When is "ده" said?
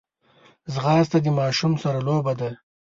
2.39-2.49